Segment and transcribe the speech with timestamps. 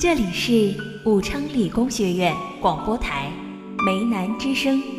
[0.00, 3.30] 这里是武昌理工学院广播台
[3.84, 4.97] 梅南之声。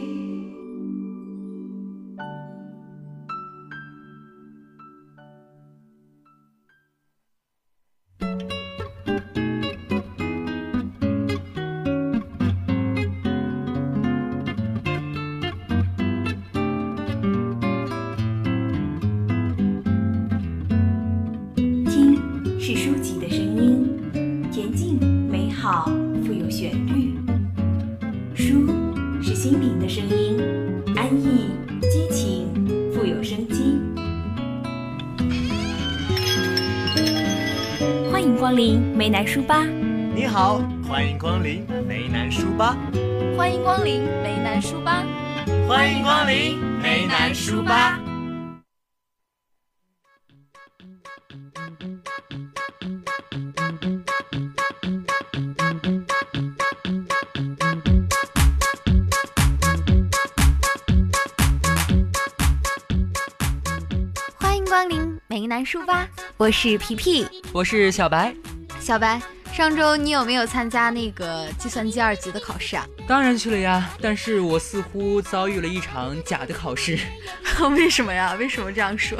[65.63, 66.07] 书吧，
[66.37, 67.27] 我是皮皮。
[67.51, 68.33] 我是小白，
[68.79, 69.21] 小白，
[69.53, 72.85] 上周你有没有参加那个计算机二级的考试啊？
[73.07, 76.97] 当然去了呀，但是我似乎遭遇了一场假的考试，
[77.75, 78.35] 为什么呀？
[78.39, 79.17] 为什么这样说？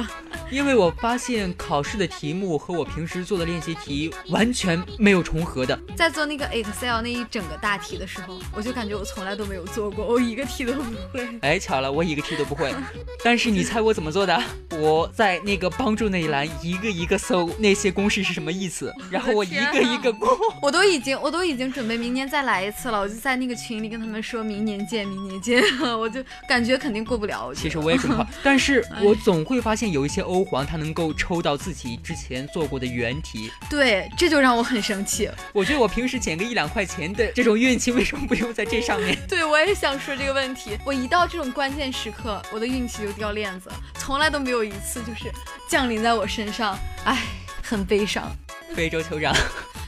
[0.52, 5.78] 因为我发现考试的题目和我平时做的练习题完全没有重合的。
[5.96, 11.28] 在做那个 Excel 那一整个大题的时候，我就感觉我从来都没有做过，我一个题都不会。
[11.42, 12.74] 哎，巧了，我一个题都不会。
[13.24, 14.42] 但是你猜我怎么做的？
[14.80, 20.38] 我在那个帮助那一栏一个一个搜那些公式是什么意思，然后我一个一个过。
[20.62, 23.00] 我都已经，我都已经准备明年再来一次了。
[23.00, 25.64] 我就在那个群里跟他们说明年见，明年见。
[26.00, 27.54] 我就感觉肯定过不了。
[27.54, 33.52] 其实我也准备好， 但是我总会发现有一些欧皇他能够抽到自己之前做过的原题。
[33.70, 35.30] 对，这就让我很生气。
[35.52, 39.18] 我觉得我平时捡个一两块钱的这种运气，为什么不用在这上面？
[39.28, 40.78] 对，我也想说这个问题。
[40.86, 45.30] 我一到这种关键时刻，我的运气就掉链子，从来都没有一次就是
[45.68, 47.22] 降临在我身上，唉，
[47.62, 48.32] 很悲伤。
[48.74, 49.36] 非洲酋长。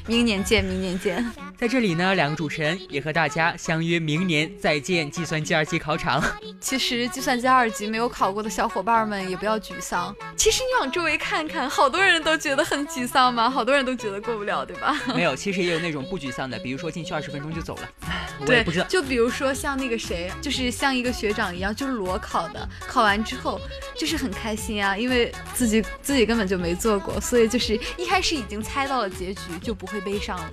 [0.07, 1.25] 明年见，明年见。
[1.57, 6.23] 在这里呢，两个主持人也和大家相约明年再见计算机二级考场。
[6.59, 10.15] 其实计算机二级没有考过的小伙伴们也不要沮丧。
[10.35, 14.99] 其实你往周围看看，好多人都觉得很沮丧嘛，好多人都觉得过不了，对吧？
[15.13, 17.89] 没有，其实也有那种不沮丧的，比如说进去二十分钟就走了。
[18.07, 18.85] 唉 我也不知道。
[18.87, 23.61] 就比如说像那个谁，就是像一个学长一样，就是裸考的，考完之后
[23.95, 30.51] 就是很开心啊，因为自己自己根本就没做过，所以就是一开始已经猜到了结局，就不会悲伤了。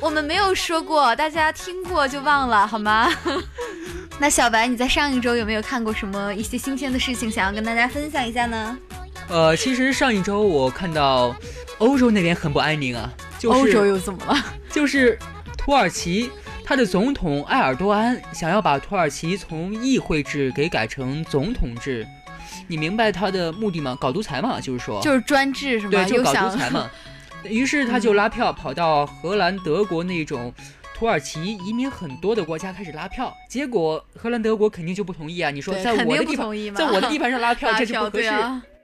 [0.00, 3.10] 我们没有说过，大家听过就忘了好吗？
[4.18, 8.78] 那小白，你在上一周有没有看过什么一些新鲜的事情，想要跟大家分享一下呢？
[9.28, 11.34] 呃，其实上一周我看到
[11.78, 14.36] 欧洲那边很不安宁啊，就是欧洲又怎么了？
[14.70, 15.18] 就是
[15.56, 16.30] 土耳其，
[16.64, 22.06] 他的总统埃尔多安想要把土耳其从议会制给改成总统制，
[22.66, 23.96] 你明白他的目的吗？
[24.00, 25.92] 搞独裁嘛，就是说，就是专制是吗？
[25.92, 26.90] 对，就搞独裁嘛。
[27.44, 30.52] 于是他就拉票跑到荷兰、德国那种
[30.94, 35.50] 土耳其移民很多的国家开始拉票，结果荷兰、德国肯定就不同意啊！
[35.50, 38.30] 你说在我的地方在我的地盘上拉 票，这是不合适。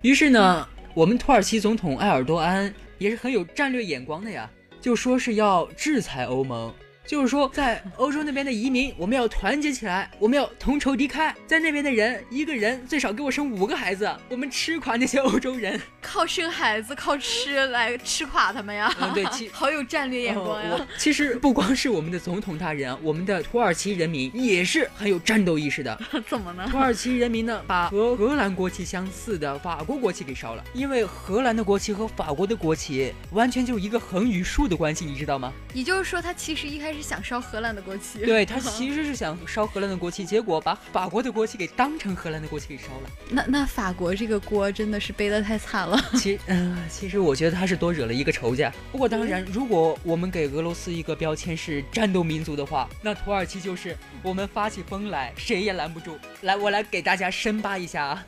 [0.03, 4.49] 于是呢，我们土耳其总统埃尔多安也是很有战略眼光的呀，
[4.81, 6.73] 就说是要制裁欧盟。
[7.07, 11.33] 就是说，在欧洲那边的移民，我们要团结起来，我们要同仇敌忾。
[11.47, 15.81] 在那边的人，一个人最少给我生五个孩子，我们吃垮那些欧洲人。
[16.03, 18.93] 靠生孩子、靠吃来吃垮他们呀！
[19.01, 20.71] 嗯对其好有战略眼光呀！
[20.73, 25.99] 哦其实不光是我们的总统大人啊，我们的土耳其人民也是很有战斗意识的。
[26.29, 26.67] 怎么呢？
[26.71, 35.53] 土耳其人民呢，把和荷兰国旗相似的法国国旗给烧了，因为荷兰的国旗和法国的国旗完全就是一个横与竖的关系，你知道吗？
[35.73, 38.21] 也就是说，他其实一开始想烧荷兰的国旗。
[38.21, 43.11] 对他其实是想烧荷兰的国旗，结果把法国的国旗给当成荷兰的国旗给烧了。
[43.31, 45.99] 那那法国这个锅真的是背得太惨了。
[46.19, 48.73] 其嗯、其实我觉得他是多惹了一个仇家。
[48.93, 56.19] 不过当然，如果我们给俄罗斯一个标签是战斗民族的话，那土耳其就是我们发起疯来谁也拦不住。
[56.43, 58.27] 来，我来给大家深扒一下啊。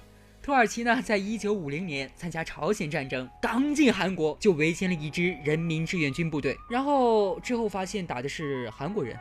[0.49, 9.15] 土耳其呢，在一九五零年参加朝鲜战争，刚进韩国就围歼了一支人民志愿军部队，然后之后发现打的是韩国人，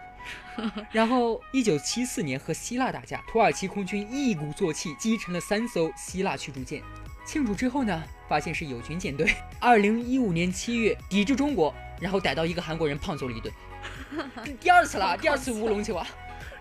[0.89, 6.81] 然后一九七四年和希腊打架，土耳其空军一鼓作气击沉了三艘希腊驱逐舰。
[7.25, 9.29] 庆祝之后呢，发现是友军舰队。
[9.59, 13.53] 二零一五年七月抵制中国，然后逮到一个韩国人胖揍了一顿，
[14.61, 16.07] 第二次了，第二次乌龙球啊。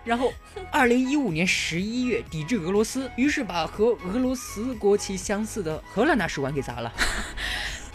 [0.07, 0.33] 然后，
[0.71, 6.89] 二零一五年十一月抵制俄罗斯，于是把和俄罗斯国旗相似的荷兰大使馆给砸了。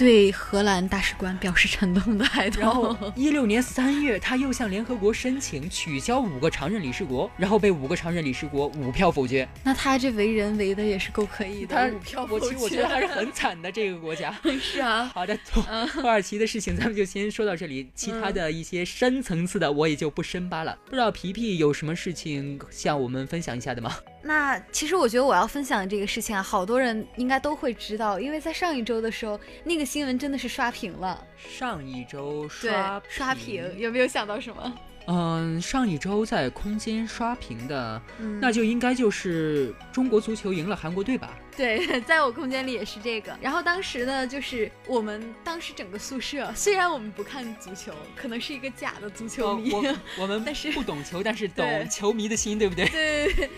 [0.02, 3.12] 对荷兰大使馆表示沉痛的哀然后悼。
[3.14, 9.48] 一六年三月，他又向联合国申请取消五个常任理事国，然后被五个常任理事国五票否决。
[9.62, 14.36] 那他这为人为的也是够可以的，他五票否决其实我觉得还是很惨的这个国家。
[14.60, 15.08] 是啊。
[15.14, 15.60] 好的，土
[16.00, 20.76] 土耳其的事情咱们就先说到这里，其他的一些深层次的我也就不深扒了。
[20.86, 23.94] 不知道皮皮有什么事情向我们分享一下的吗？
[24.24, 31.22] 那其实我觉得我要分享的这个事情啊，好多人应该都会知道，因为在上一周的时候，那个新闻真的是刷屏了。
[31.36, 34.74] 上一周对，刷刷屏，有没有想到什么？
[35.06, 41.36] 嗯，上一周在空间刷屏的，嗯那就应该就是中国足球赢了韩国队吧？
[41.54, 43.36] 对，在我空间里也是这个。
[43.38, 52.86] 然后当时呢，就是我们当时整个宿舍， 虽然我们不看足球，可能是一个假的足球迷，我 我们但是不懂球， 但是懂球迷的心，对不对
[53.34, 53.50] 对。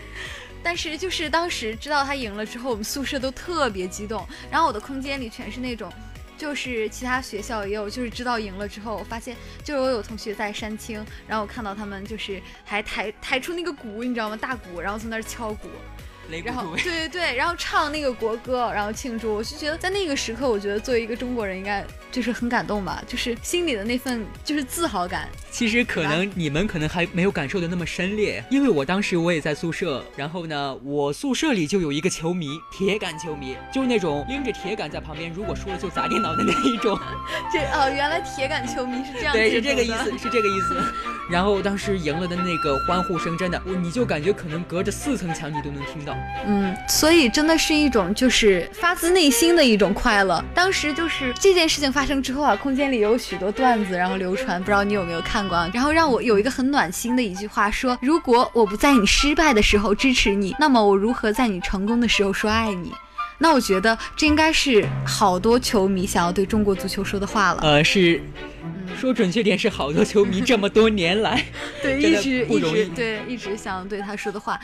[0.61, 4.27] 但是就是当时知道他赢了之后，我们宿舍都特别激动。
[4.51, 5.89] 然后我的空间里全是那种，
[6.37, 14.37] 就是其他学校也有，就是知道赢了之后，我发现就是我有同学在山青，然后我看到他们就是还抬抬出那个鼓，你知道吗？
[14.37, 15.69] 大鼓，然后从那儿敲鼓。
[16.29, 16.81] 雷鼓然后助威。
[16.81, 19.33] 对对对，然后唱那个国歌，然后庆祝。
[19.35, 25.29] 我就觉得在那个时刻，我觉得作为一个中国人，应该就是很感动吧，就是心里的那份就是自豪感。
[25.51, 36.99] 其实可能你们可能还没有感受的那么深烈，因为我当时我也在宿舍，然后呢，我宿舍里就有一个球迷，铁杆球迷，就是那种拎着铁杆在旁边，如果输了就砸电脑的那一种。
[37.51, 40.81] 这哦，原来铁杆球迷是这样对，是这个意思， 是这个意思。
[41.29, 46.14] 然后当时赢了的那个欢呼声，真的，我你就感觉可能隔着四层墙你都能听到。
[46.47, 50.43] 嗯，所以真的是一种就是发自内心的一种快乐。
[50.53, 55.69] 当时就是这件事情发生之后啊，空间里有许多段子，然后流传，不知道你有没有看过啊？
[55.73, 62.93] 然后让我有一个很暖心的一句话说：如果我不在你失败的时候支持你，那么我如何在你成功的时候说爱你？
[63.37, 67.59] 那我觉得这应该是好多球迷想要对中国足球说的话了。
[67.63, 68.21] 呃，是
[68.63, 71.43] 嗯，说准确点是好多球迷这么多年来，
[71.83, 74.57] 对，一直一直对一直想对他说的话。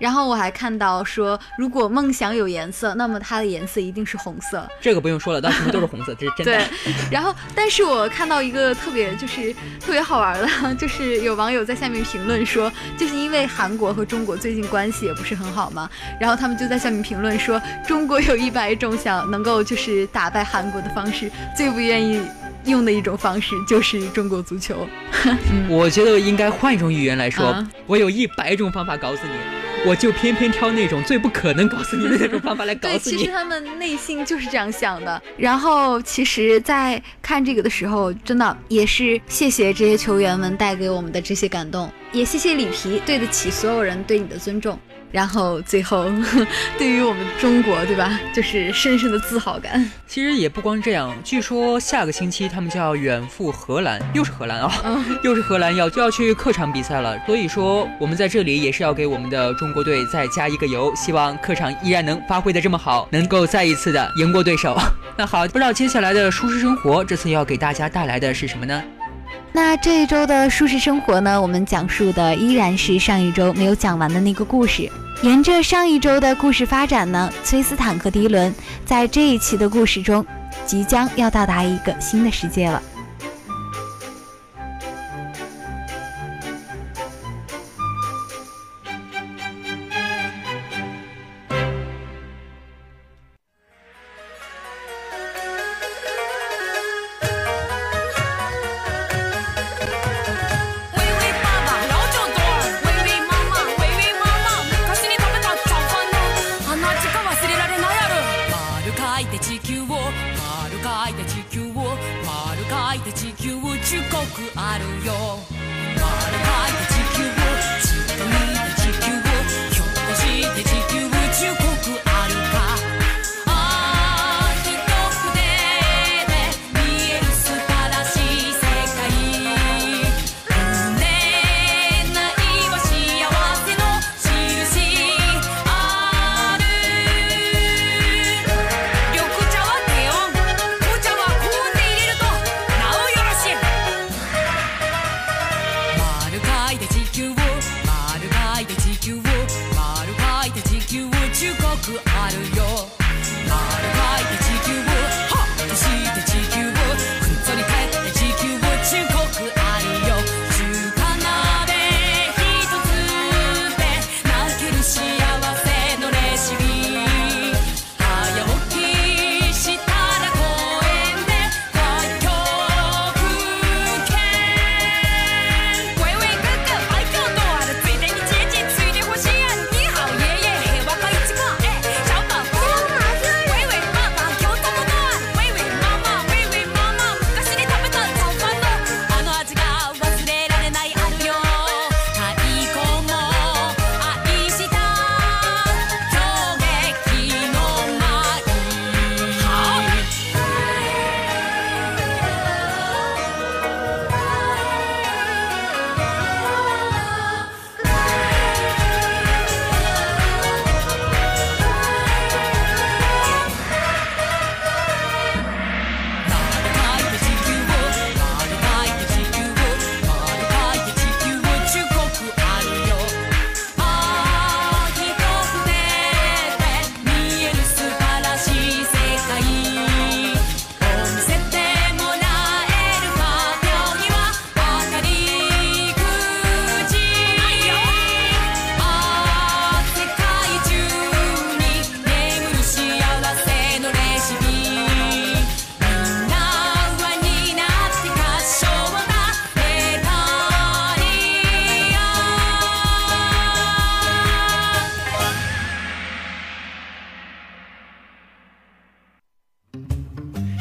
[0.00, 4.66] 然后我还看到说，如果梦想有颜色，那么它的颜色一定是红色。
[4.80, 6.68] 这个不用说了，当时都是红色，这是真的对的。，
[7.10, 15.88] 然后但是我看到一个特别就是特别好玩的，就是有网友在下面评论说，就是因为韩国和中国最近关系也不是很好嘛，
[16.20, 22.20] 然后他们就在下面评论说，中国有一百种想能够就是打败韩国的方式，最不愿意
[22.64, 24.86] 用的一种方式就是中国足球。
[25.68, 33.18] 我觉得应该换一种语言来说，啊我有一百种方法搞死你，我就偏偏挑那种最不可能搞死你的那种方法来搞对，死你。
[33.18, 35.22] 其实他们内心就是这样想的。
[35.36, 44.78] 然后，其实，在看这个的时候，真的也是谢谢这些球员们带给我们的这些感动，也谢谢里皮对得起所有人对你的尊重。
[45.14, 46.06] 然后最后，
[46.76, 49.88] 对于我们中国，对吧，就是深深的自豪感。
[50.08, 57.16] 其实也不光这样，据说下个星期他们就要远赴荷兰，又是荷兰啊，嗯，又是荷兰要就要去客场比赛了。
[57.26, 64.76] 所以说我们在这里也是要给我们的中国队再加一个油，希望客场依然能发挥的这么好，能够再一次的赢过对手。
[65.16, 68.82] 那好，不知道接下来的舒适生活这次要给大家带来的是什么呢？
[69.52, 74.90] 那这一周的舒适生活呢，我们讲述的依然是上一周没有讲完的那个故事。
[75.24, 78.54] 沿着上一周的故事发展呢，崔斯坦和迪伦
[78.84, 80.22] 在这一期的故事中，
[80.66, 82.82] 即将要到达一个新的世界了。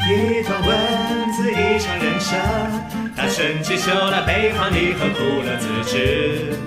[0.05, 2.37] 一段文字，一场人生。
[3.15, 6.57] 他甚至修了悲欢离合，苦乐自知。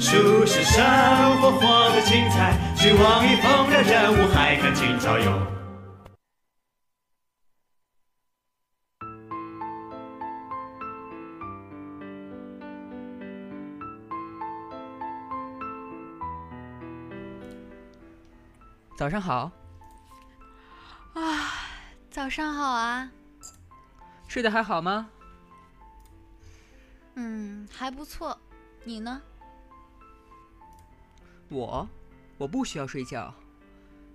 [0.00, 0.82] 书是生
[1.40, 5.46] 活活得精彩，去望一风的人物，还看今朝有。
[18.96, 19.50] 早上好，
[22.18, 23.08] 早上好啊，
[24.26, 25.08] 睡得还好吗？
[27.14, 28.36] 嗯，还不错，
[28.82, 29.22] 你呢？
[31.48, 31.88] 我，
[32.36, 33.32] 我不需要睡觉，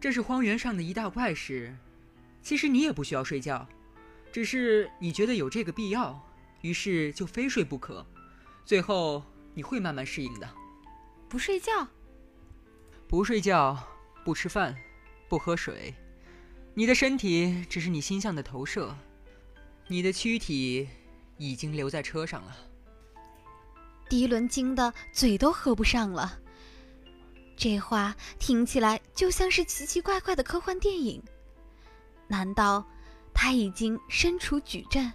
[0.02, 1.74] 这是荒原上的一大怪事。
[2.42, 3.66] 其实你也不需要睡觉，
[4.34, 6.22] 只是你觉得有这个必要，
[6.60, 8.06] 于是就非睡不可。
[8.66, 10.50] 最后你会慢慢适应的。
[11.30, 11.88] 不睡觉？
[13.08, 13.82] 不睡觉。
[14.26, 14.76] 不吃饭，
[15.30, 15.96] 不喝水，
[16.76, 18.96] 你的身体只是你心象的投射，
[19.88, 20.88] 你的躯体
[21.38, 22.58] 已经留在车上了。
[24.10, 26.40] 迪伦惊得嘴都合不上了，
[27.56, 31.22] 这话听起来就像是奇奇怪怪的科幻电影。
[32.28, 32.84] 难道
[33.34, 35.12] 他已经身处矩阵？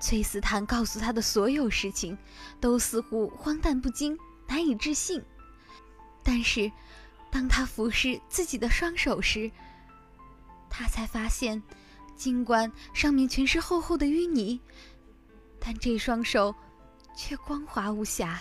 [0.00, 2.16] 崔斯坦告诉他的所有事情，
[2.58, 5.22] 都似乎荒诞不经，难以置信。
[6.22, 6.72] 但是。
[7.28, 9.50] 当他俯视自己的双手时，
[10.78, 11.62] 他才发现，
[12.16, 14.60] 尽管上面全是厚厚的淤泥，
[15.58, 16.54] 但这双手
[17.16, 18.38] 却光滑无瑕。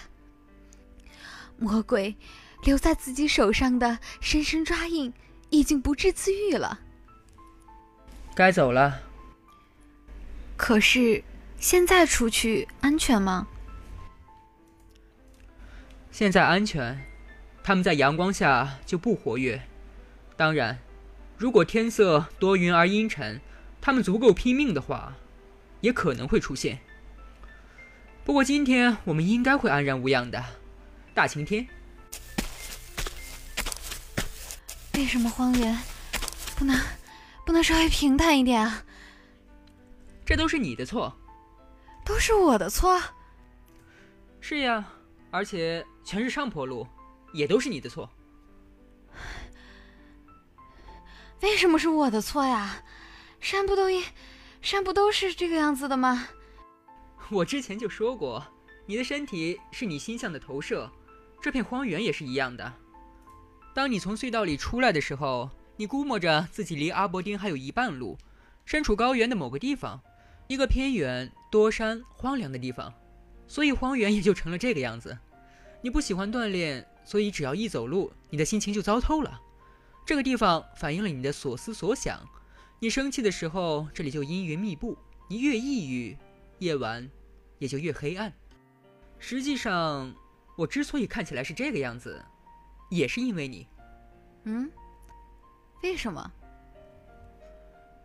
[1.58, 2.14] 魔鬼
[2.64, 5.14] 留在自己手上的深深抓印
[5.50, 6.82] 已经不治自愈了。
[8.36, 9.02] 该走了。
[10.58, 11.24] 可是，
[11.58, 13.48] 现在出去安全吗？
[16.12, 17.02] 现在安全。
[17.64, 19.62] 他们在阳光下就不活跃。
[20.36, 20.78] 当然，
[21.38, 23.40] 如果天色多云而阴沉，
[23.82, 25.14] 他们足够拼命的话，
[25.82, 26.80] 也可能会出现。
[28.24, 30.44] 不过今天我们应该会安然无恙的。
[31.14, 31.68] 大晴天。
[34.94, 35.78] 为什么荒原
[36.56, 36.80] 不能
[37.46, 38.84] 不能稍微平坦一点啊？
[40.26, 41.14] 这都是你的错。
[42.06, 43.02] 都是我的错。
[44.40, 44.86] 是呀，
[45.32, 46.88] 而且全是上坡路。
[47.34, 48.10] 也都是你的错。
[51.46, 52.84] 为什么是我的错呀？
[53.40, 54.04] 山不都一，
[54.64, 56.28] 山不都是这个样子的吗？
[57.30, 58.44] 我之前就说过，
[58.88, 60.92] 你的身体是你心象的投射，
[61.40, 62.74] 这片荒原也是一样的。
[63.76, 65.48] 当你从隧道里出来的时候，
[65.78, 68.18] 你估摸着自己离阿伯丁还有一半路，
[68.66, 70.02] 身处高原的某个地方，
[70.48, 72.92] 一个偏远、多山、荒凉的地方，
[73.48, 75.16] 所以荒原也就成了这个样子。
[75.84, 76.84] 你不喜欢锻炼。
[77.08, 79.40] 所以，只要一走路，你的心情就糟透了。
[80.06, 82.20] 这个地方反映了你的所思所想。
[82.80, 84.96] 你生气的时候，这里就阴云密布；
[85.28, 86.16] 你越抑郁，
[86.60, 87.10] 夜晚
[87.58, 88.32] 也就越黑暗。
[89.18, 90.14] 实际上，
[90.56, 92.24] 我之所以看起来是这个样子，
[92.92, 93.68] 也是因为你。
[94.44, 94.70] 嗯？
[95.82, 96.32] 为什么？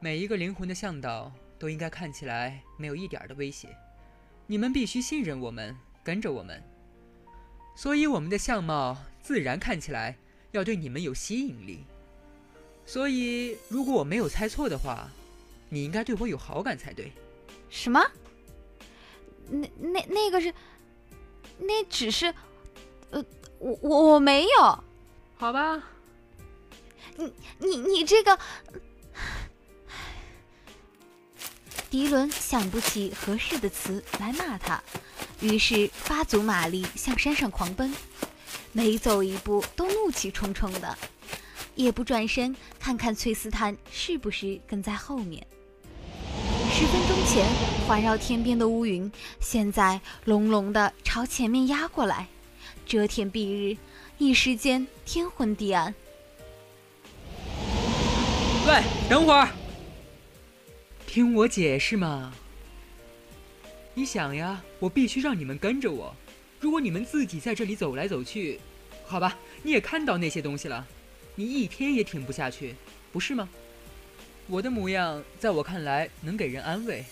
[0.01, 3.77] 每一个灵魂的向导都应该看起来没有一点的威胁。
[4.47, 6.63] 你们必须信任我们，跟着我们。
[7.77, 10.17] 所以我们的相貌自然看起来
[10.53, 11.85] 要对你们有吸引力。
[12.87, 15.09] 所以如果我没有猜错的话，
[15.69, 17.13] 你应该对我有好感才对。
[17.69, 18.05] 什么？
[19.49, 20.53] 那那那个是？
[21.59, 22.35] 那只是……
[23.11, 23.25] 呃，
[23.59, 24.85] 我我我没有。
[25.37, 25.83] 好吧。
[27.17, 28.39] 你你你这个……
[31.91, 34.83] 迪伦想不起合适的词来骂他。
[35.41, 37.93] 于是发足马力向山上狂奔，
[38.73, 40.97] 每走一步都怒气冲冲的，
[41.75, 45.47] 也不转身看看崔斯坦是不是跟在后面。
[46.73, 47.47] 十分钟前
[47.87, 49.11] 环绕天边的乌云，
[49.41, 52.27] 现在隆隆的朝前面压过来，
[52.87, 53.77] 遮天蔽日，
[54.19, 55.95] 一时间天昏地暗。
[58.67, 59.49] 喂，等会儿，
[61.07, 62.33] 听我解释嘛。
[63.95, 66.15] 你想呀，我必须让你们跟着我。
[66.61, 68.61] 如果你们自己在这里走来走去，
[69.05, 70.87] 好吧，你也看到那些东西了，
[71.35, 72.75] 你一天也挺不下去，
[73.13, 73.49] 不是吗？
[74.47, 77.05] 我的模样在我看来能给人安慰，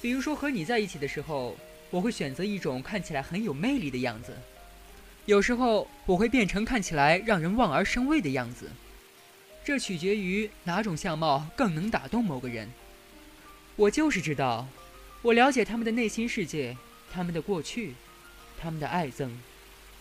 [0.00, 1.56] 比如说和你在一起的时候，
[1.90, 4.32] 我会选择一种看起来很有魅力的样子；
[5.26, 8.70] 有时候我会变成看起来让人望而生畏的样子，
[9.64, 12.70] 这取决于哪种相貌更能打动某个人。
[13.76, 14.66] 我就是知道。
[15.22, 16.76] 我了解他们的内心世界，
[17.12, 17.94] 他们的过去，
[18.60, 19.30] 他们的爱憎，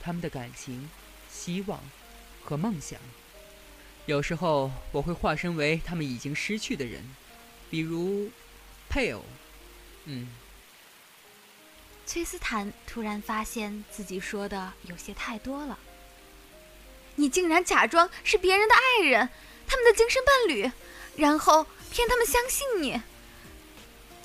[0.02, 0.90] 他们的感情、
[1.30, 1.80] 希望
[2.44, 3.00] 和梦想。
[4.08, 7.04] 有时候我会化身为他们已经失去的人，
[7.70, 8.30] 比如
[8.90, 9.24] 配偶。
[10.06, 10.28] 嗯，
[12.06, 15.78] 崔斯坦突然发现自己说的有些太多了。
[17.16, 19.30] 你竟然假装是别人的爱人，
[19.68, 20.72] 他们的精神伴侣，
[21.16, 23.02] 然后骗他们相信你。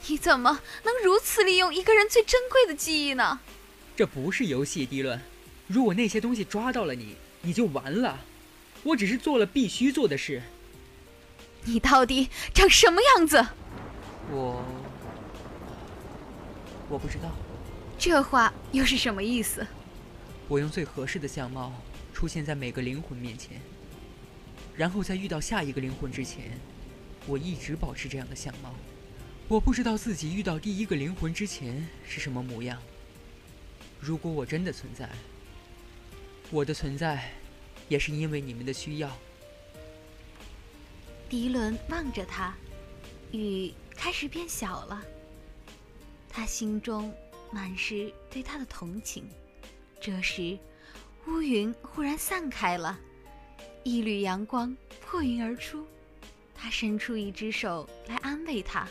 [0.09, 3.41] 你怎么能如此利用一个人最珍贵的记忆呢？
[3.95, 5.21] 这不是游戏，迪伦。
[5.67, 8.21] 如果那些东西抓到了你，你就完了。
[8.87, 10.41] 我只是做了必须做的事。
[11.65, 13.45] 你到底长什么样子？
[14.31, 14.65] 我
[16.89, 17.33] 我不知道。
[17.99, 19.67] 这话又是什么意思？
[20.47, 21.73] 我用最合适的相貌
[22.15, 23.61] 出现在每个灵魂面前，
[24.77, 26.57] 然后在遇到下一个灵魂之前，
[27.27, 28.73] 我一直保持这样的相貌。
[29.49, 32.81] 我不知道自己遇到第一个灵魂之前是什么模样。
[33.99, 35.09] 如果我真的存在，
[36.51, 37.33] 我的存在
[37.89, 39.11] 也是因为你们的需要。
[41.29, 42.55] 迪伦望着他，
[43.33, 45.03] 雨开始变小了。
[46.29, 47.13] 他心中
[47.51, 49.29] 满是对他的同情。
[50.01, 50.59] 这时，
[51.27, 52.99] 乌云忽然散开了，
[53.83, 55.87] 一缕阳光破云而出。
[56.55, 58.89] 他伸出一只手来安慰他。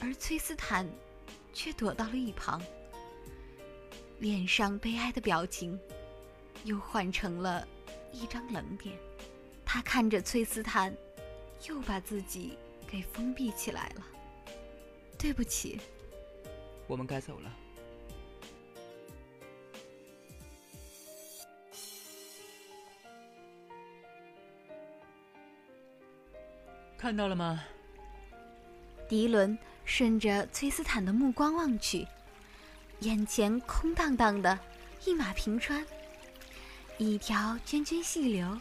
[0.00, 0.88] 而崔斯坦
[1.52, 2.62] 却躲到了一旁，
[4.18, 5.78] 脸上悲哀的表情
[6.64, 7.66] 又换成了
[8.10, 8.98] 一张冷脸。
[9.64, 10.94] 他看着崔斯坦，
[11.68, 14.06] 又把自己给封闭起来了。
[15.16, 15.80] 对不起，
[16.86, 17.52] 我们该走了。
[26.98, 27.64] 看到了吗？
[29.08, 29.56] 迪伦。
[29.86, 32.06] 顺着崔斯坦的目光望去，
[33.00, 34.58] 眼前空荡荡的，
[35.04, 35.86] 一马平川，
[36.96, 38.56] 一条涓涓细流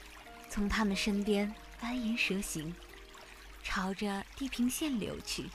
[0.50, 2.74] 从他们身边蜿蜒蛇行，
[3.63, 5.50] 朝着地平线流去。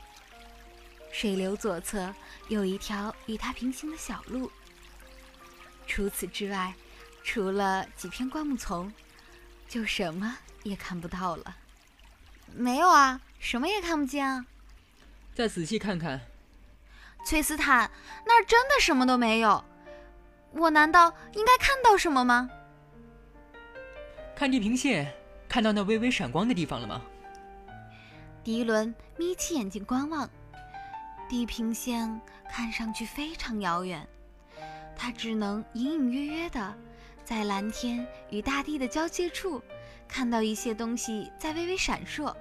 [1.11, 2.14] 水流左侧
[2.49, 4.53] 有一条与它平行的小路。
[5.88, 6.73] 除此之外，
[7.25, 8.93] 除了几片灌木丛，
[9.69, 11.57] 就什么也看不到了。
[12.55, 14.47] 没有啊，什么也看不见啊。
[15.35, 16.21] 再仔细看看，
[17.25, 17.91] 崔斯坦，
[18.25, 19.64] 那儿真的什么都没有。
[20.53, 22.49] 我难道应该看到什么吗？
[24.38, 25.12] 看地平线，
[25.48, 27.03] 看到那微微闪光的地方了吗？
[28.44, 30.31] 迪伦眯起眼睛观望，
[31.29, 34.07] 地平线看上去非常遥远，
[34.96, 36.72] 他只能隐隐约约的
[37.24, 39.61] 在蓝天与大地的交界处
[40.07, 42.33] 看到一些东西在微微闪烁。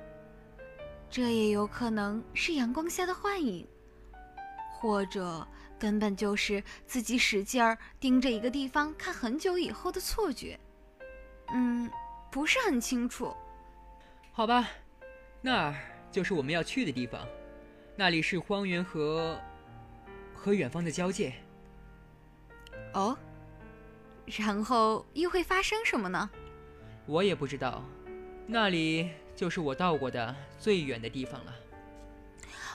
[1.10, 3.68] 这也有可能是阳光下的幻影，
[4.72, 5.48] 或者
[5.80, 10.60] 根本就是自己使劲儿盯着一个地方看很久以后的错觉。
[11.50, 11.90] 嗯，
[12.30, 13.36] 不是很清楚。
[14.32, 14.68] 好吧，
[15.42, 15.76] 那儿
[16.12, 17.26] 就是我们要去的地方，
[17.96, 19.40] 那里是荒原和
[20.34, 21.34] 和远方的交界。
[22.94, 23.18] 哦，
[24.26, 26.30] 然后又会发生什么呢？
[27.06, 27.84] 我也不知道，
[28.48, 29.10] 那里。
[29.38, 31.54] 就是我到过的最远的地方了。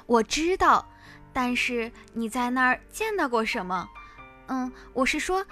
[0.06, 0.88] 我知道，
[1.32, 3.90] 但是你在那儿见到过什么？
[4.46, 5.44] 嗯，我是说，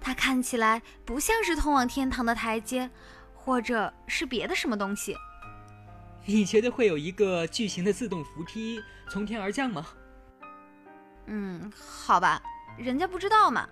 [0.00, 2.90] 它看起来不像是通往天堂的台阶，
[3.34, 5.16] 或者是别的什么东西。
[6.24, 8.80] 你觉得会有一个巨型的自动扶梯
[9.10, 9.86] 从天而降吗？
[11.26, 12.42] 嗯，好吧，
[12.76, 13.68] 人家不知道嘛。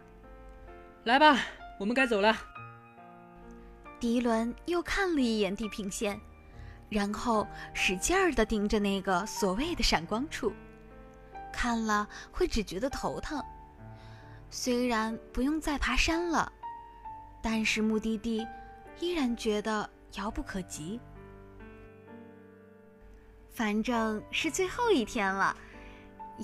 [1.04, 1.38] 来吧，
[1.78, 2.36] 我们该走了。
[4.00, 6.20] 迪伦又看了一眼地平线。
[6.88, 10.52] 然后使劲儿地盯着那个所谓的闪光处，
[11.52, 13.42] 看了会只觉得头疼。
[14.58, 16.50] 虽然不用再爬山了，
[17.42, 18.48] 但是目的地
[18.98, 20.98] 依然觉得遥不可及。
[23.52, 25.54] 反正是最后一天了，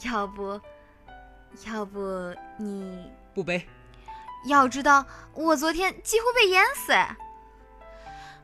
[0.04, 0.60] 要不，
[1.66, 3.66] 要不你不背？
[4.44, 6.92] 要知道，我昨天几乎被淹死。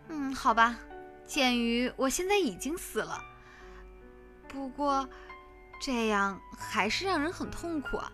[0.09, 0.79] 嗯，好吧。
[1.27, 3.23] 鉴于我现在已经死了，
[4.49, 5.07] 不过
[5.79, 8.11] 这样还是让人很痛苦啊。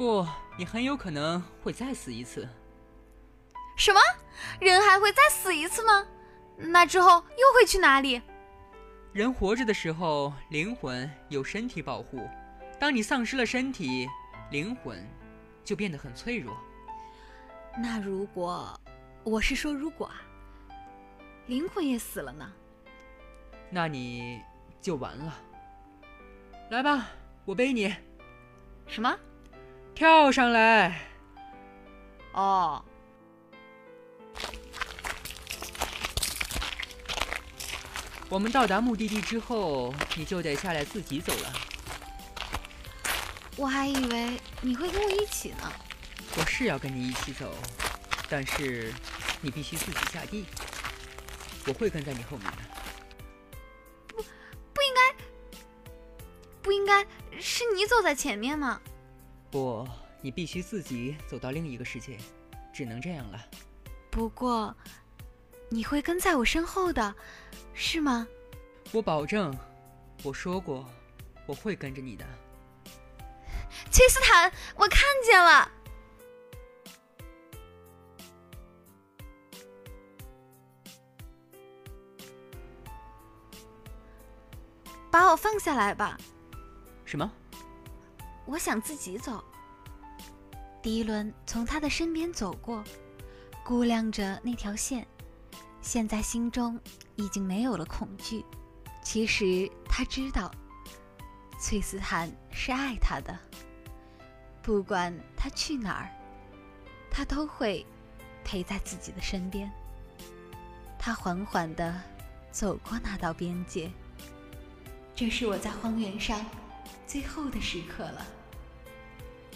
[0.00, 2.48] 不，你很有可能会再死一次。
[3.76, 4.00] 什么？
[4.58, 6.06] 人还会再死一次吗？
[6.56, 8.22] 那之后又会去哪里？
[9.12, 12.20] 人活着的时候，灵魂有身体保护；
[12.78, 14.08] 当你丧失了身体，
[14.50, 15.06] 灵魂
[15.62, 16.56] 就变得很脆弱。
[17.76, 18.80] 那如果，
[19.22, 20.22] 我是说如果啊。
[21.44, 22.50] 灵魂也死了呢，
[23.68, 24.40] 那你
[24.80, 25.38] 就完了。
[26.70, 27.08] 来吧，
[27.44, 27.94] 我背你。
[28.86, 29.14] 什么？
[30.00, 30.98] 跳上来。
[32.32, 32.82] 哦。
[38.30, 41.52] 我们到达目的地之后，你就得下来自己走了。
[43.58, 45.70] 我还以为你会跟我一起呢。
[46.38, 47.54] 我是要跟你一起走，
[48.30, 48.94] 但是
[49.42, 50.46] 你必须自己下地。
[51.66, 52.58] 我会跟在你后面的。
[54.08, 55.24] 不不应该，
[56.62, 57.06] 不应该
[57.38, 58.80] 是你走在前面吗？
[59.50, 59.86] 不，
[60.20, 62.16] 你必须自己走到另一个世界，
[62.72, 63.44] 只能这样了。
[64.10, 64.74] 不过，
[65.68, 67.14] 你会跟在我身后的，
[67.74, 68.26] 是吗？
[68.92, 69.56] 我保证，
[70.22, 70.88] 我说过，
[71.46, 72.24] 我会跟着你的。
[73.90, 75.70] 崔斯坦，我看见了。
[85.10, 86.16] 把我放下来吧，
[87.04, 87.30] 什么？
[88.50, 89.44] 我想自己走。
[90.82, 92.82] 迪伦从他的身边走过，
[93.64, 95.06] 估量着那条线，
[95.80, 96.76] 现在心中
[97.14, 98.44] 已经没有了恐惧。
[99.04, 100.50] 其实他知道，
[101.60, 103.38] 崔斯坦是爱他的，
[104.62, 106.10] 不管他去哪儿，
[107.08, 107.86] 他都会
[108.42, 109.70] 陪在自己的身边。
[110.98, 112.02] 他缓缓地
[112.50, 113.92] 走过那道边界。
[115.14, 116.44] 这是我在荒原上
[117.06, 118.26] 最后的时刻了。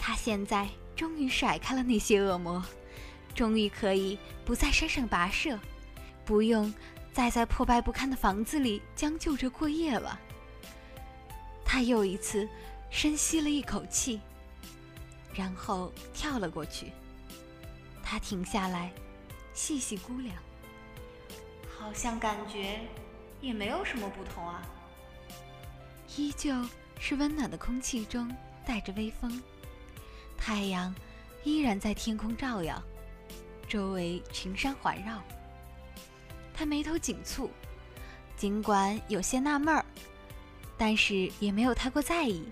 [0.06, 2.62] 他现在终于甩开了那些恶魔，
[3.34, 5.58] 终于可以不在山上跋涉，
[6.26, 6.72] 不用
[7.10, 10.20] 再在破败不堪的房子里将就着过夜了。
[11.64, 12.46] 他又一次
[12.90, 14.20] 深吸了一口气，
[15.32, 16.92] 然后跳了过去。
[18.02, 18.92] 他停下来，
[19.54, 20.36] 细细估量，
[21.78, 22.78] 好像感觉
[23.40, 24.62] 也没有什么不同啊。
[26.14, 26.54] 依旧
[27.00, 28.30] 是温暖的空气中
[28.66, 29.42] 带着微风，
[30.44, 30.94] 太阳
[31.42, 32.82] 依然在天空照耀，
[33.66, 35.22] 周围群山环绕。
[36.52, 37.48] 他眉头紧蹙，
[38.36, 39.82] 尽管有些纳闷儿，
[40.76, 42.44] 但是也没有太过在意。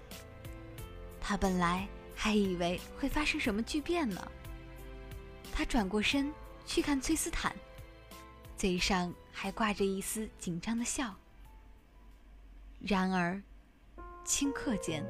[1.20, 4.26] 他本来还以为会发生什么巨变呢。
[5.52, 6.32] 他转过身
[6.64, 7.54] 去看崔斯坦，
[8.56, 11.14] 嘴上还挂着一丝紧张的笑。
[12.80, 13.38] 然而。
[14.24, 15.04] 顷刻间，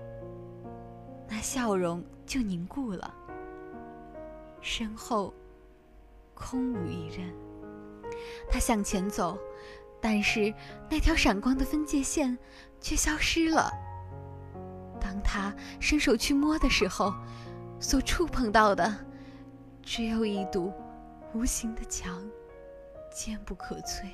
[1.35, 3.15] 那笑容就凝固了，
[4.61, 5.33] 身后
[6.35, 7.35] 空无一人。
[8.51, 9.39] 他向前走，
[9.99, 10.53] 但是
[10.91, 12.37] 那条闪光的分界线
[12.83, 13.73] 却消失了。
[15.01, 17.15] 当他伸手去摸的时候，
[17.81, 18.95] 所触碰到的
[19.81, 20.71] 只有一堵
[21.33, 22.23] 无形的墙，
[23.11, 24.05] 坚不可摧，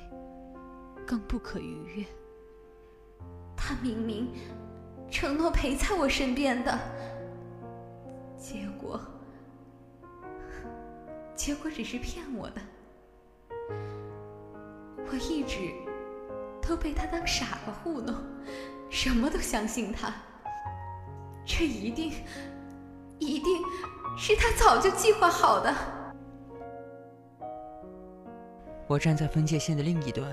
[1.05, 2.05] 更不可逾越。
[3.57, 4.31] 他明明……
[5.11, 6.79] 承诺陪在我身边的，
[8.37, 8.99] 结果，
[11.35, 12.61] 结果只是骗我的。
[15.11, 15.73] 我一直
[16.61, 18.15] 都被他当傻子糊弄，
[18.89, 20.13] 什么都相信他。
[21.45, 22.13] 这一定，
[23.17, 23.63] 一定
[24.15, 25.73] 是他早就计划好的。
[28.87, 30.31] 我站在分界线的另一端，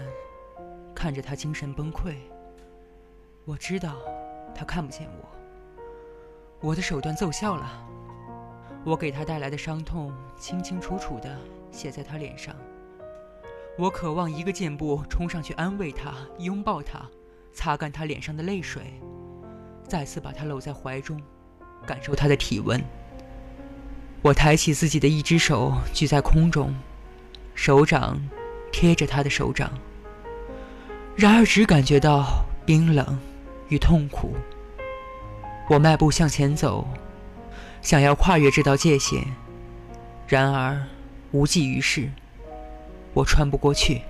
[0.95, 2.15] 看着他精神崩溃。
[3.47, 3.97] 我知道。
[4.57, 7.87] 他看不见我，我的手段奏效了。
[8.85, 11.37] 我给他带来的伤痛清清楚楚地
[11.71, 12.55] 写在他脸上。
[13.77, 17.03] 我渴望一个箭步冲上去安慰他，拥抱他，
[17.53, 18.99] 擦干他脸上的泪水，
[19.87, 21.21] 再次把他搂在怀中，
[21.85, 22.83] 感受他的体温。
[24.23, 26.75] 我抬起自己的一只手举在空中，
[27.55, 28.19] 手掌
[28.73, 29.71] 贴着他的手掌，
[31.17, 33.19] 然而只感觉到冰冷。
[33.69, 34.35] 与痛苦，
[35.69, 36.87] 我迈步向前走，
[37.83, 39.25] 想要跨越这道界限，
[40.29, 40.81] 然而
[41.33, 42.09] 无济于事。
[43.15, 44.03] 我穿不过去。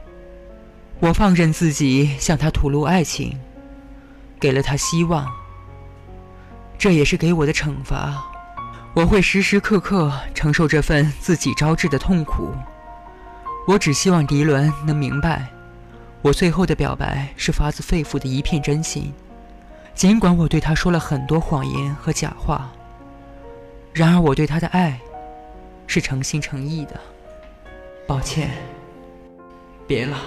[0.98, 3.38] 我放任自己向他吐露爱情，
[4.40, 5.30] 给了他希望，
[6.78, 8.26] 这也是给我的惩罚。
[8.94, 12.54] 我会时时刻刻承受这份自己招致的痛苦。
[13.68, 15.46] 我只希望迪伦能明白，
[16.22, 19.12] 我最后的表白是发自肺腑的一片真心。
[19.96, 22.70] 尽管我对他说了很多谎言和假话，
[23.94, 25.00] 然而我对他的爱
[25.86, 27.00] 是诚心诚意的。
[28.06, 28.50] 抱歉，
[29.86, 30.18] 别了。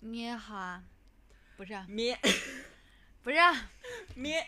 [0.00, 0.82] 你也好啊。
[1.58, 2.16] 不是，啊咩，
[3.20, 3.36] 不是，
[4.14, 4.46] 咩，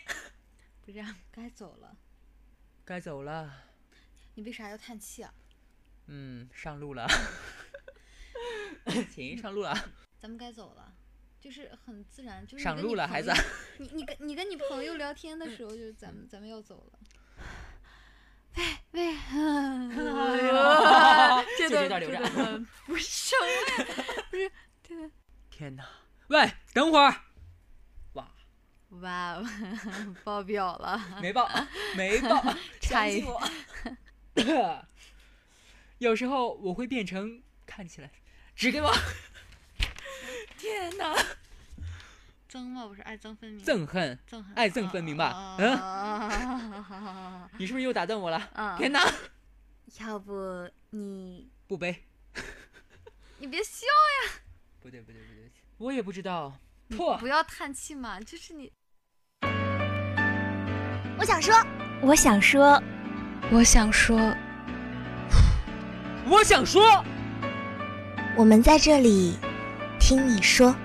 [0.79, 1.97] 不是，该走了，
[2.85, 3.65] 该走了。
[4.35, 5.33] 你为啥要叹气啊？
[6.07, 7.05] 嗯，上路了。
[9.13, 9.75] 请上路了，
[10.17, 10.95] 咱们该走了，
[11.37, 13.29] 就是很自然，就是上路了孩子。
[13.77, 16.99] 你你跟你跟你朋友聊天的时候，就是咱们咱们要走了。
[18.55, 19.13] 喂喂，
[21.57, 23.35] 这就这段段留着段不是
[24.29, 24.49] 不是
[24.81, 25.11] 这个。
[25.49, 25.85] 天哪！
[26.31, 27.13] 喂，等会儿，
[28.13, 28.25] 哇，
[29.01, 29.45] 哇哦，
[30.23, 30.97] 爆表了！
[31.21, 31.49] 没爆，
[31.97, 32.41] 没爆，
[32.79, 33.25] 差一。
[35.99, 38.09] 有时候我会变成看起来，
[38.55, 38.89] 指给我。
[40.57, 41.13] 天哪！
[42.49, 42.87] 憎吗？
[42.87, 43.65] 不是爱憎分明。
[43.65, 47.49] 憎恨，憎恨，爱憎分明吧嗯嗯。
[47.57, 48.49] 你是不是又打断我了？
[48.53, 49.01] 嗯天哪！
[49.99, 52.05] 要不你不背，
[53.39, 54.39] 你别笑呀，
[54.81, 56.53] 不对不对不对，我也不知道。
[56.95, 58.71] 破不要叹气嘛，就是你。
[61.17, 61.55] 我想说，
[62.03, 62.79] 我想说，
[63.51, 64.15] 我想说，
[66.29, 66.83] 我想说，
[68.37, 69.35] 我们在这里
[69.99, 70.75] 听你说。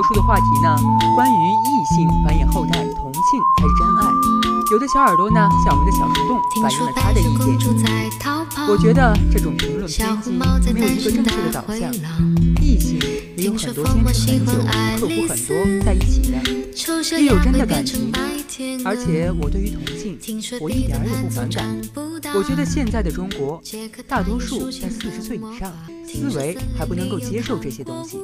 [0.00, 0.74] 抛出的话题呢，
[1.14, 3.22] 关于异性繁衍后代，同性
[3.58, 4.08] 才是真爱。
[4.72, 7.54] 有的小耳朵呢，像我们的小树洞反映了他的意见。
[8.66, 10.30] 我觉得这种评论偏激，
[10.72, 11.92] 没有一个正确的导向。
[12.62, 12.98] 异性
[13.36, 14.56] 也有很多坚持很久、
[14.98, 16.38] 克服很多在一起的，
[17.20, 18.10] 也有真的感情。
[18.82, 20.18] 而且我对于同性，
[20.62, 21.78] 我一点儿也不反感。
[22.32, 23.60] 我觉得现在的中国，
[24.06, 25.72] 大多数在四十岁以上，
[26.06, 28.18] 思维还不能够接受这些东西。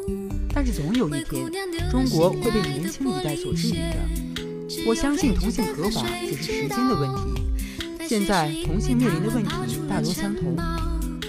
[0.55, 1.51] 但是总有一天，
[1.90, 3.97] 中国会被年轻一代所治愈的。
[4.87, 8.07] 我相信同性合法只是时间的问题。
[8.09, 10.57] 现在同性面临的问题大多相同，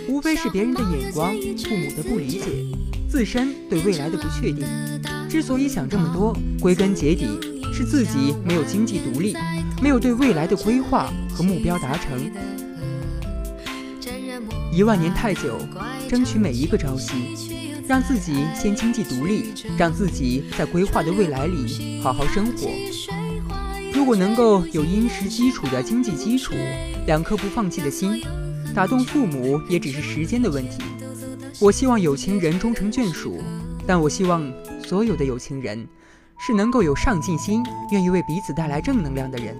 [0.07, 2.43] 无非是别人的眼光、父母的不理解、
[3.09, 4.65] 自身对未来的不确定。
[5.27, 7.25] 之所以想这么多，归根结底
[7.73, 9.35] 是自己没有经济独立，
[9.81, 12.31] 没有对未来的规划和目标达成。
[14.77, 15.57] 一万年太久，
[16.07, 22.69] 争取每一个朝夕，让自己先经济独立，让自己在规划的未来里好好生活。
[23.91, 26.53] 如果能够有殷实基础的经济基础，
[27.07, 28.23] 两颗不放弃的心，
[28.75, 30.77] 打动父母也只是时间的问题。
[31.59, 33.41] 我希望有情人终成眷属，
[33.87, 34.47] 但我希望
[34.85, 35.87] 所有的有情人
[36.37, 39.59] 是能够有上进心，愿意为彼此带来正能量的人。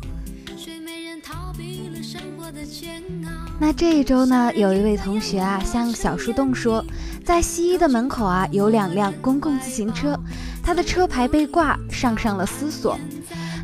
[3.59, 6.83] 那这一周呢，有一位同学啊，向小树洞说，
[7.23, 10.19] 在西医的门口啊，有两辆公共自行车，
[10.63, 12.97] 他的车牌被挂上上了思索。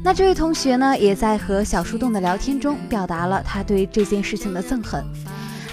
[0.03, 5.03] 那这位同学呢，也在和小树洞的聊天中表达了他对这件事情的憎恨。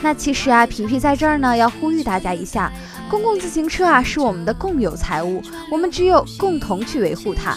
[0.03, 2.73] 那其实啊，皮皮在这儿呢，要呼吁大家一下，
[3.11, 7.57] 公共自行车啊是我们的共有财物，我们只有共同去维护它，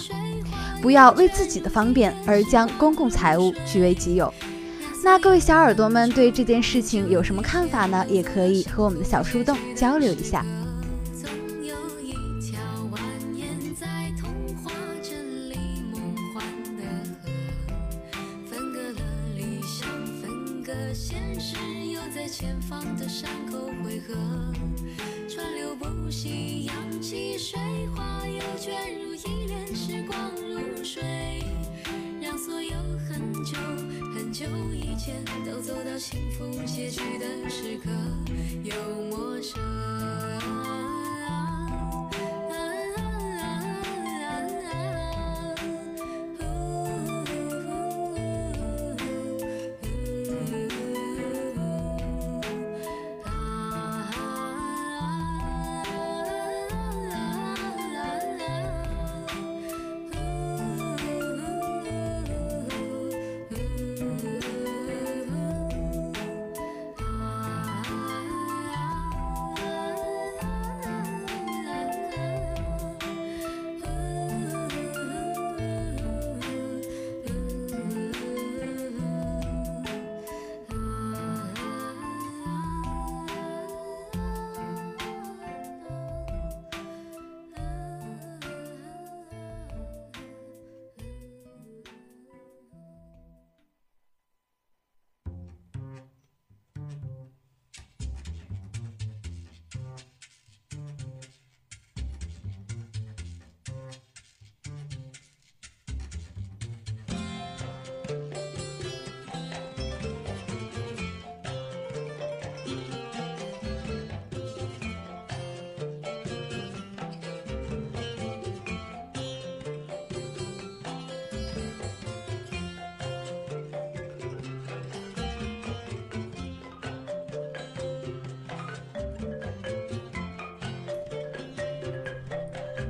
[0.88, 4.34] 不要为自己的方便而将公共财物据为己有。
[5.04, 8.06] 那各位小耳朵们对这件事情有什么看法呢？
[8.08, 10.46] 也可以和我们的小树洞交流一下。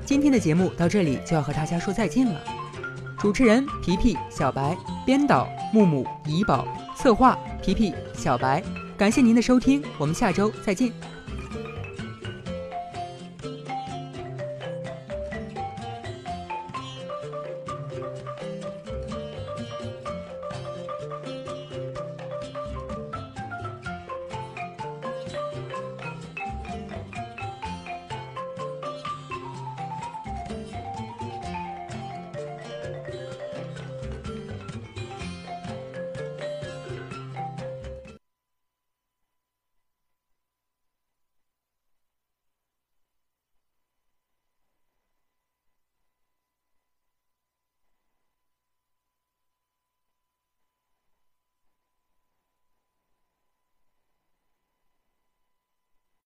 [0.07, 2.41] 今天的节目到这里就要和大家说再见了。
[3.19, 4.73] 主持人皮皮、小白，
[5.05, 6.65] 编导木木、怡宝，
[6.95, 8.63] 策划皮皮、小白。
[8.97, 10.93] 感谢您的收听，我们下周再见。